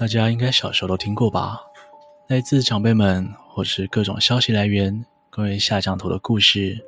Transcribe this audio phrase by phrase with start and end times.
[0.00, 1.60] 大家应该小时候都听过吧？
[2.26, 6.82] 来自长辈们或是各种消息来源关于下降头的故事，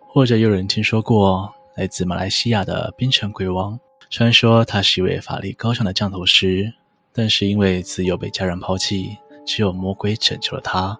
[0.00, 3.80] 或者有人听说过来自马来西亚的冰城鬼王，
[4.10, 6.70] 传说他是一位法力高强的降头师，
[7.14, 9.16] 但是因为自幼被家人抛弃，
[9.46, 10.94] 只有魔鬼拯救了他，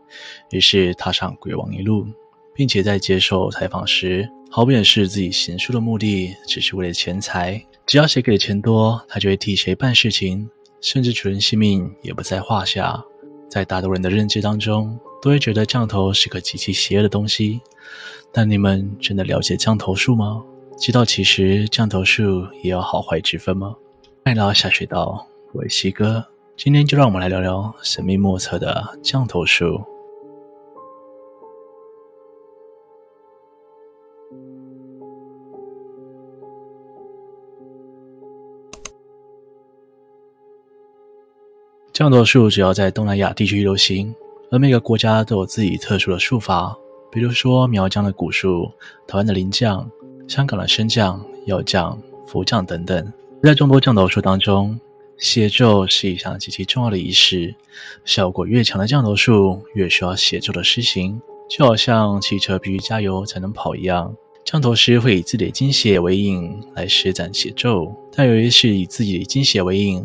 [0.53, 2.07] 于是踏上鬼王一路，
[2.55, 10.49] 并且在接受采访时毫不掩饰自己行书的目的只是为了钱财，只要谁给的钱多，他就会替谁办事情。
[10.83, 13.03] 甚至取人性命也不在话下，
[13.49, 17.61] 在大多人的认知当中，都会觉得降头是个极其邪恶的东西。
[18.33, 20.43] 但你们真的了解降头术吗？
[20.77, 23.77] 知道其实降头术也有好坏之分吗？
[24.25, 26.25] 爱拉下水道，我是西哥，
[26.57, 29.81] 今天就让我们来聊聊神秘莫测的降头术。
[42.03, 44.13] 降头术主要在东南亚地区流行，
[44.51, 46.77] 而每个国家都有自己特殊的术法，
[47.13, 48.69] 比如说苗疆的蛊术、
[49.07, 49.89] 台湾的灵降、
[50.27, 53.13] 香港的升降、药降、符降等等。
[53.41, 54.81] 在众多降头术当中，
[55.17, 57.55] 写咒是一项极其重要的仪式，
[58.05, 64.13] 效果越强的降头术越需要写咒的施行，就好像汽车必须加油才能跑一样。
[64.45, 70.05] 降头师会以自己的精血为引来施展写咒，但由于是以自己的精血为引。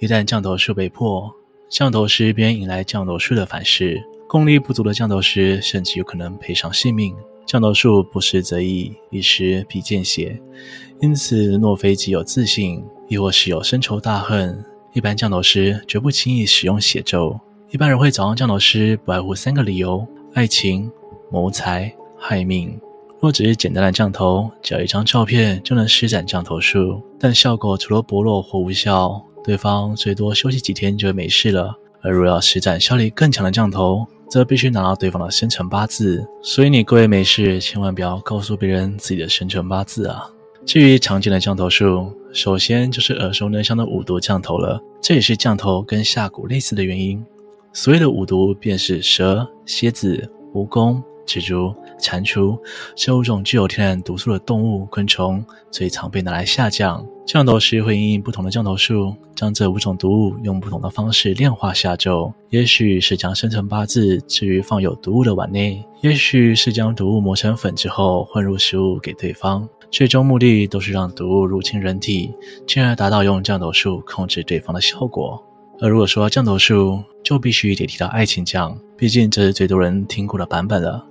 [0.00, 1.32] 一旦降头术被破，
[1.74, 7.12] 降头师便引来降头术的反噬，功力不足的降头师甚至有可能赔上性命。
[7.44, 10.40] 降头术不施则已，一施必见血。
[11.00, 17.36] 因此，若非极有自信，亦或是有深仇大恨，一般降头师绝不轻易使用血咒。
[17.72, 20.88] 一般人会找上降头师，不外乎三个理由：爱情、
[21.28, 22.80] 谋财、害命。
[23.20, 29.20] 若只是简单的降头，只要一张照片就能施展降头术，但效果除了薄弱或无效。
[29.44, 36.26] 对方最多休息几天就会没事了，而若要施展效力更强的降头，则必须拿到对方的生辰八字。
[36.42, 40.30] 所以你各位没事，千万不要告诉别人自己的生辰八字啊！
[40.64, 47.22] 至于常见的降头术，首先就是耳熟能详的五毒降头了，这也是降头跟下蛊类似的原因。
[47.74, 51.02] 所谓的五毒，便是蛇、蝎子、蜈蚣。
[51.26, 52.58] 蜘蛛、蟾蜍
[52.94, 57.04] 这五种具有天然毒素的动物、昆虫，最常被拿来下降。
[57.26, 62.32] 降头师会因应不同的降头术，将这五种毒物用不同的方式炼化下咒。
[62.50, 69.66] 也许是将生辰八字置于放有毒物的碗内，也许是将毒物磨成粉之后混入食物给对方。
[69.90, 72.34] 最终目的都是让毒物入侵人体，
[72.66, 75.42] 进而达到用降头术控制对方的效果。
[75.80, 81.04] 而如果说降头术，就必须得提到爱情降，毕竟这是最多人听过的版本了。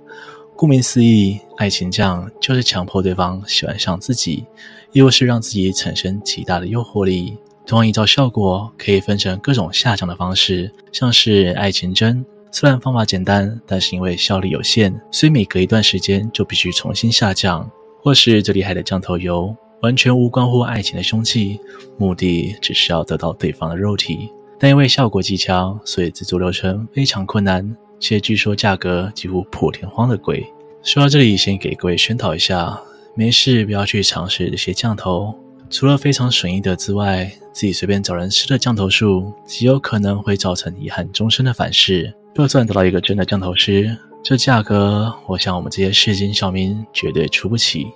[0.56, 4.44] 顾名思义，爱情降就是强迫对方喜欢上自己，
[4.92, 7.36] 又是让自己产生极大的诱惑力。
[7.66, 17.70] 同样，依照效果可以分成各种下降的方式，像是爱情针，虽然方法简单，但是因为效力有限，所以每隔一段时间就必须重新下降。
[18.00, 21.58] 或是最厉害的降头油，完全无关乎爱情的凶器，
[21.96, 24.30] 目的只是要得到对方的肉体，
[24.64, 27.76] 但因为效果极强，所以制作流程非常困难。
[28.00, 30.42] 且据说价格几乎破天荒的贵。
[30.82, 32.80] 说到这里，先给各位宣导一下，
[33.14, 35.38] 没事不要去尝试这些降头，
[35.68, 42.10] 除了非常损益的之外，自己随便找人施的降头术，极有可能会造成遗憾终生的反噬。
[42.34, 47.88] 就算得到一个真的降头师，这价格，我想我们这些市井小民绝对出不起。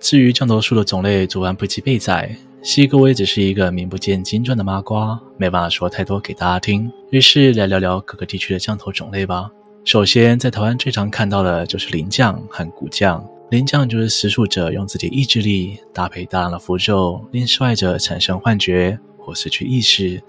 [0.00, 2.34] 至于降头术的种类，昨晚不及备载。
[2.62, 6.92] 西哥我也只是一个名不见经传的麻瓜，没办法说太多给大家听。
[7.10, 9.50] 于是来聊聊各个地区的降头种类吧。
[9.82, 13.26] 首先，在台湾最常看到的就是灵降和蛊降。
[13.48, 20.22] 灵降就是施术者用自己的意志力搭配大量的符咒，令受害者产生幻觉或失去意识，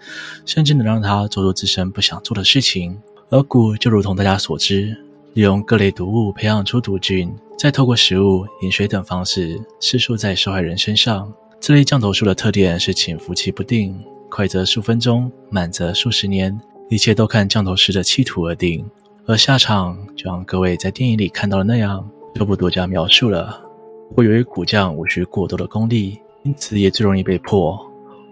[0.45, 2.97] 甚至能让他做出自身不想做的事情。
[3.29, 4.97] 而蛊就如同大家所知，
[5.33, 11.31] 利用各类毒物培养出毒菌，再透过食物、饮水等方式施术在受害人身上。
[11.61, 16.59] 这类降头术的特点是潜伏期不定，快则数分钟，慢则数十年，
[16.89, 18.83] 一切都看降头师的企图而定。
[19.27, 23.61] 而下场就像各位在电影里看到的那样，就不多加描述了。
[24.09, 27.79] 不过由于蛊降无需过多的功力，因此也最容易被破。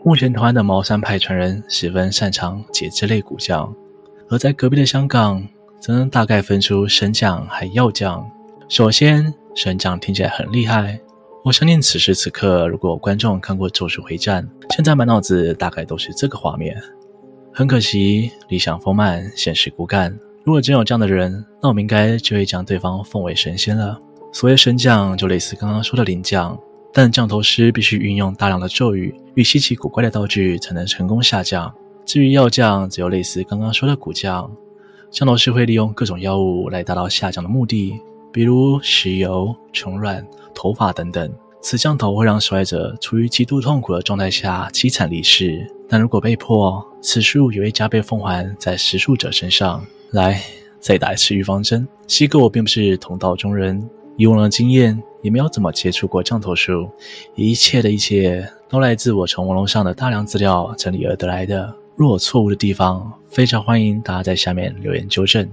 [0.04, 3.72] 目前台湾的茅山派传人十分擅长解这类蛊降，
[4.30, 5.48] 而在隔壁的香港，
[5.80, 8.28] 则能大概分出升降和药降。
[8.68, 11.00] 首先，升降听起来很厉害。
[11.42, 14.44] 我相信此时此刻，如果观众看过《咒术回战》，
[14.76, 16.76] 现在满脑子大概都是这个画面。
[17.54, 20.14] 很可惜，理想丰满，现实骨感。
[20.44, 23.98] 如果真有这样的人，那我们应该就会将对方奉为神仙了。
[24.34, 26.60] 所谓升降，就类似刚刚说的灵降，
[26.94, 31.74] 但降头师必须运用大量的咒语与稀奇古怪的道具，才能成功下降。
[32.06, 34.52] 至于药降，则有类似刚刚说的骨降，
[35.10, 37.98] 降头师会利用各种药物来达到下降的目的，
[38.32, 41.32] 比如石油、虫卵、头发等等。
[41.62, 49.86] 此降头会让受害者处于极度痛苦的状态下凄惨离世，但如果被迫，此术也会加倍奉还在施术者身上。
[50.12, 50.42] 来，
[50.80, 51.86] 再打一次预防针。
[52.08, 56.90] 西哥我并不是同道中人，以往的经验也没有怎么接触过降头术，
[57.36, 61.76] 一切的一切都来自我从网络上的大量资料整理而得来的。
[61.98, 65.46] 若有错误的地方，非常欢迎大家在下面留言纠正。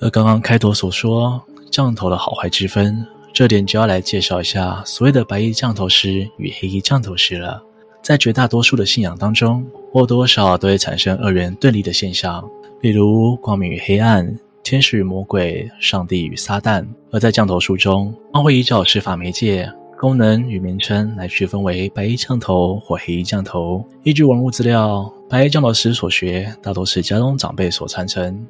[0.00, 1.40] 而刚刚开头所说
[1.70, 3.06] 降头的好坏之分。
[3.32, 7.60] 这点就要来介绍一下所谓的白衣降头师与黑衣降头师了。
[8.00, 12.48] 在绝大多数的信仰当中，或多或少都会产生二元对立的现象，
[12.80, 16.86] 比如光明与黑暗、天使与魔鬼、上帝与撒旦。
[17.10, 19.68] 而在降头术中，方会依照施法媒介、
[19.98, 23.84] 功能与名称来区分为白衣降头或黑衣降头。
[24.02, 28.46] 依据文物资料，白衣降头师所学大多是家中长辈所传承。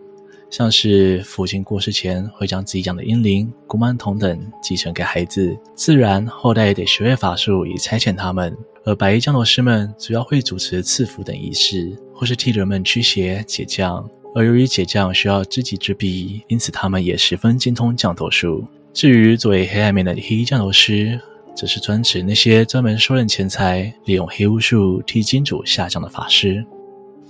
[0.51, 8.57] 像是父亲过世前会将自己养的婴灵、古曼童等继承给孩子，自然后代也得学会法术以差遣他们。
[8.85, 14.09] 而白衣降头师们主要会主持赐福等仪式，或是替人们驱邪解降。
[14.35, 18.65] 而由于解降需要知己知彼，因此他们也十分精通降头术。
[18.93, 21.19] 至于作为黑暗面的黑衣降头师，
[21.57, 26.65] 则是专指那些专门收敛钱财、利用黑巫术替金主下降的法师。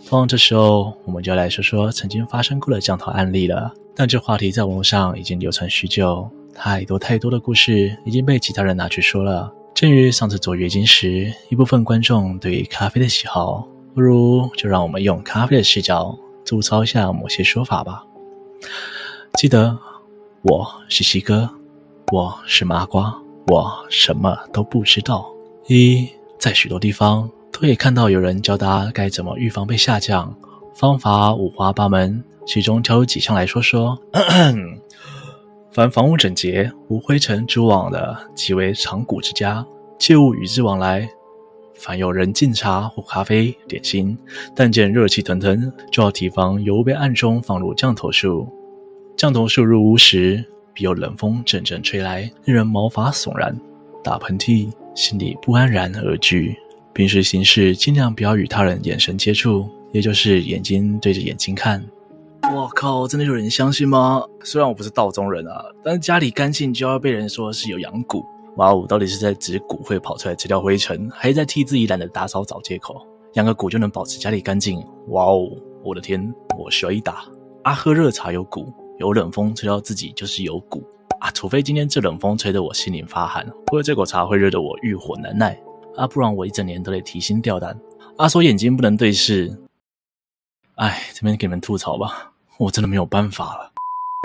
[0.06, 3.72] 通常这时候，我们就来说说曾经发生过的降头案例了。
[3.96, 9.50] 但这话题在网络上已经流传许久，太多太多的故事已经被其他人拿去说了。
[9.74, 18.04] 正如上次做月经时，一部分观众对于咖啡的喜好，不如就让我们用咖啡的视角吐槽一下某些说法吧。
[19.38, 19.76] 记得，
[20.42, 21.48] 我是西哥，
[22.12, 23.16] 我是麻瓜，
[23.46, 25.26] 我什么都不知道。
[25.66, 26.06] 一，
[26.38, 27.28] 在许多地方。
[27.54, 30.36] 都可以看到有人教大家该怎么预防被下降，
[30.74, 33.96] 方法五花八门，其中挑有几项来说说。
[35.70, 39.64] 凡房屋整洁、无灰尘蛛网的，即为长谷之家，
[40.00, 41.08] 切勿与之往来。
[41.76, 44.18] 凡有人进茶或咖啡、点心，
[44.52, 48.48] 但见热气腾腾，就要提防犹被暗中放入降头术。
[49.16, 53.56] 降头术入屋时，必有冷风阵阵吹来，令人毛发悚然，
[54.02, 56.56] 打喷嚏，心里不安然而惧。
[56.94, 61.84] 平时行事尽量不要与他人眼神接触，也就是眼睛对着眼睛看。
[62.54, 64.22] 我靠，真的有人相信吗？
[64.44, 68.24] 虽然我不是道中人啊，但家里干净就要被人说是有养蛊。
[68.58, 72.94] 哇哦，到底是在指蛊会跑出来吃掉灰尘，还是在替自己懒得打扫找借口？
[73.32, 74.80] 养个蛊就能保持家里干净？
[75.08, 75.50] 哇哦，
[75.82, 77.24] 我的天，我需要一打。
[77.64, 80.80] 啊，喝热茶有蛊，有冷风吹到自己就是有蛊
[81.18, 81.28] 啊！
[81.32, 85.60] 除非今天这冷风吹得我心里发寒，喝了这口茶会热得我欲火难耐。
[85.96, 87.78] 啊，不然我一整年都得提心吊胆。
[88.16, 89.56] 阿说眼睛不能对视，
[90.76, 93.72] 哎，这边给你们吐槽吧，我真的没有办法了。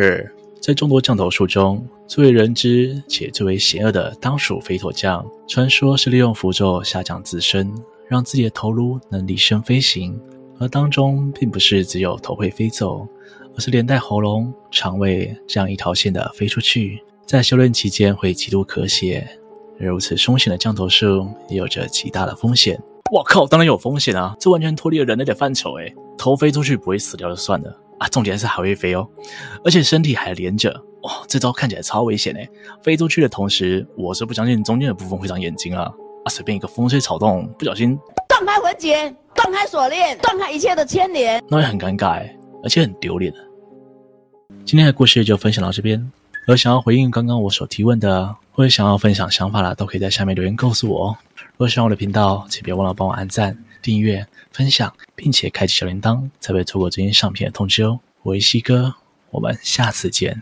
[0.03, 0.31] 二，
[0.61, 5.25] 在众多降头术中，最为人知且最为邪恶的，当属飞陀降。
[5.47, 7.73] 传说是利用符咒下降自身，
[8.07, 10.19] 让自己的头颅能离身飞行。
[10.59, 13.07] 而当中并不是只有头会飞走，
[13.55, 17.01] 而是连带喉咙、肠胃这样一条线的飞出去。
[17.25, 19.38] 在修炼期间会极度咳血。
[19.87, 22.81] 如此凶险的降头术也有着极大的风险。
[23.11, 24.35] 我靠，当然有风险啊！
[24.39, 25.95] 这完全脱离了人类的范畴诶。
[26.17, 29.07] 头飞出去不会死掉就算了啊，重点是还会飞哦，
[29.63, 30.69] 而且身体还连着。
[31.03, 32.47] 哇、哦，这招看起来超危险诶。
[32.83, 35.91] 飞出去的同时，我是不相信中间的部分会长眼睛啊！
[36.25, 43.33] 啊，随便一个风吹草动，不小心断开魂结，断开锁链，断开一切的牵连，那会很尴尬诶，而且很丢脸。
[44.65, 46.11] 今天的故事就分享到这边。
[46.49, 51.17] 有想要回应刚刚我所提问的，或者想要分享想法的，都可以在下面留言告诉我哦。
[51.37, 57.99] 如果喜欢我的频道，请别忘了帮我按赞、订阅、分享，并且开启小铃铛，才不会错过最新上片的通知哦。
[58.23, 58.95] 我是西哥，
[59.29, 60.41] 我们下次见。